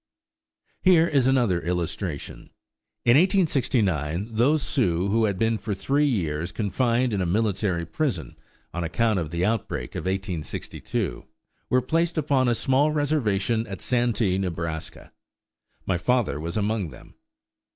[0.81, 2.49] Here is another illustration:
[3.05, 8.35] In 1869 those Sioux who had been for three years confined in a military prison,
[8.73, 11.27] on account of the outbreak of 1862,
[11.69, 15.13] were placed upon a small reservation at Santee, Nebraska.
[15.85, 17.13] My father was among them.